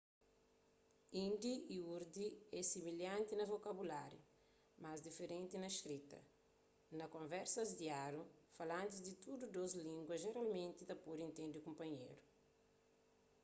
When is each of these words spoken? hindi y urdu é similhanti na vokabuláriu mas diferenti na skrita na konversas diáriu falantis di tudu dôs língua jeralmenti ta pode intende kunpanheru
hindi 1.19 1.53
y 1.75 1.77
urdu 1.95 2.27
é 2.59 2.61
similhanti 2.73 3.33
na 3.37 3.49
vokabuláriu 3.53 4.23
mas 4.83 5.03
diferenti 5.07 5.55
na 5.59 5.69
skrita 5.77 6.19
na 6.99 7.05
konversas 7.15 7.69
diáriu 7.81 8.23
falantis 8.57 8.99
di 9.07 9.13
tudu 9.23 9.43
dôs 9.57 9.71
língua 9.87 10.21
jeralmenti 10.23 10.83
ta 10.89 10.95
pode 11.05 11.21
intende 11.29 11.65
kunpanheru 11.65 12.17